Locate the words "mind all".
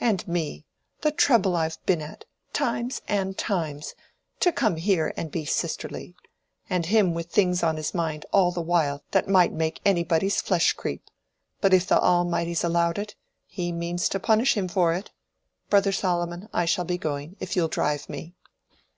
7.94-8.52